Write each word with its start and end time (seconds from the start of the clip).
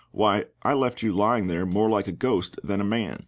Why, 0.09 0.45
I 0.63 0.73
left 0.73 1.03
you 1.03 1.11
lying 1.11 1.45
there 1.45 1.63
more 1.63 1.87
like 1.87 2.07
a 2.07 2.11
ghost 2.11 2.59
than 2.63 2.81
a 2.81 2.83
man." 2.83 3.19